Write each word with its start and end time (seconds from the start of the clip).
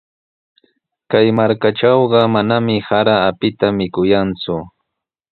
Kay 1.11 1.27
markatrawqa 1.37 2.21
manami 2.33 2.75
sara 2.87 3.15
apita 3.29 3.67
mikuyanku. 3.77 4.55